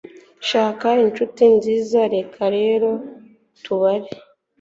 Shaka 0.49 0.89
inshuti 1.05 1.43
nziza 1.55 1.99
Reka 2.13 2.43
rero 2.57 2.89
tubare 3.63 4.09